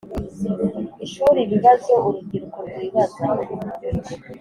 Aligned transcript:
ishuri 1.05 1.37
Ibibazo 1.45 1.91
urubyiruko 2.07 2.59
rwibaza 2.67 3.23